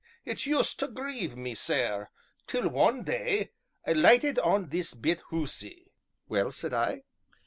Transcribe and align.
it 0.25 0.47
used 0.47 0.79
tae 0.79 0.87
grieve 0.87 1.37
me 1.37 1.53
sair 1.53 2.09
till, 2.47 2.67
one 2.67 3.03
day, 3.03 3.51
I 3.85 3.93
lighted 3.93 4.39
on 4.39 4.69
this 4.69 4.95
bit 4.95 5.19
hoosie." 5.29 5.91
"Well?" 6.27 6.51
said 6.51 6.73
I. 6.73 7.03